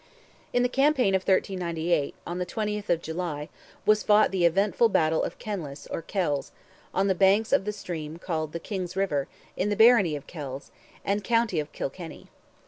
In 0.51 0.63
the 0.63 0.67
campaign 0.67 1.13
of 1.13 1.21
1398, 1.21 2.15
on 2.25 2.39
the 2.39 2.45
20th 2.47 2.89
of 2.89 3.03
July, 3.03 3.49
was 3.85 4.01
fought 4.01 4.31
the 4.31 4.45
eventful 4.45 4.89
battle 4.89 5.21
of 5.21 5.37
Kenlis, 5.37 5.85
or 5.91 6.01
Kells, 6.01 6.51
on 6.91 7.05
the 7.05 7.13
banks 7.13 7.53
of 7.53 7.65
the 7.65 7.71
stream 7.71 8.17
called 8.17 8.51
"the 8.51 8.59
King's 8.59 8.95
river," 8.95 9.27
in 9.55 9.69
the 9.69 9.75
barony 9.75 10.15
of 10.15 10.25
Kells, 10.25 10.71
and 11.05 11.23
county 11.23 11.59
of 11.59 11.71
Kilkenny. 11.71 12.29